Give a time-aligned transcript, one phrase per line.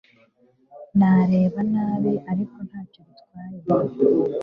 [0.97, 3.63] Nareba nabi ariko ntacyo bitwaye